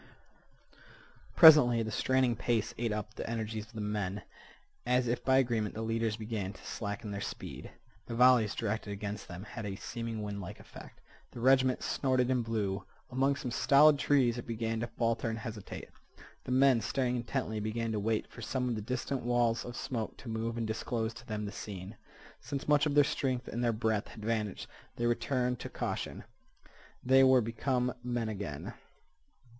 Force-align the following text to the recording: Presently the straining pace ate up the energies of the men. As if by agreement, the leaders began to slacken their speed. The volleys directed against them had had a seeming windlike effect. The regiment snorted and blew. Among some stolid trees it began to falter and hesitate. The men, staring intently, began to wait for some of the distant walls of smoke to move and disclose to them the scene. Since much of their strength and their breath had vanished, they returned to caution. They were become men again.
Presently 1.35 1.83
the 1.83 1.91
straining 1.91 2.35
pace 2.35 2.73
ate 2.79 2.91
up 2.91 3.13
the 3.13 3.29
energies 3.29 3.67
of 3.67 3.73
the 3.73 3.81
men. 3.81 4.23
As 4.83 5.07
if 5.07 5.23
by 5.23 5.37
agreement, 5.37 5.75
the 5.75 5.83
leaders 5.83 6.17
began 6.17 6.53
to 6.53 6.65
slacken 6.65 7.11
their 7.11 7.21
speed. 7.21 7.69
The 8.07 8.15
volleys 8.15 8.55
directed 8.55 8.93
against 8.93 9.27
them 9.27 9.43
had 9.43 9.63
had 9.65 9.71
a 9.71 9.75
seeming 9.75 10.23
windlike 10.23 10.59
effect. 10.59 11.01
The 11.33 11.39
regiment 11.39 11.83
snorted 11.83 12.31
and 12.31 12.43
blew. 12.43 12.83
Among 13.11 13.35
some 13.35 13.51
stolid 13.51 13.99
trees 13.99 14.39
it 14.39 14.47
began 14.47 14.79
to 14.79 14.87
falter 14.87 15.29
and 15.29 15.37
hesitate. 15.37 15.89
The 16.45 16.51
men, 16.51 16.81
staring 16.81 17.17
intently, 17.17 17.59
began 17.59 17.91
to 17.91 17.99
wait 17.99 18.25
for 18.25 18.41
some 18.41 18.67
of 18.67 18.73
the 18.73 18.81
distant 18.81 19.21
walls 19.21 19.63
of 19.63 19.77
smoke 19.77 20.17
to 20.17 20.27
move 20.29 20.57
and 20.57 20.65
disclose 20.65 21.13
to 21.13 21.27
them 21.27 21.45
the 21.45 21.51
scene. 21.51 21.95
Since 22.39 22.67
much 22.67 22.87
of 22.87 22.95
their 22.95 23.03
strength 23.03 23.47
and 23.47 23.63
their 23.63 23.71
breath 23.71 24.07
had 24.07 24.25
vanished, 24.25 24.65
they 24.95 25.05
returned 25.05 25.59
to 25.59 25.69
caution. 25.69 26.23
They 27.03 27.23
were 27.23 27.39
become 27.41 27.93
men 28.03 28.29
again. 28.29 28.73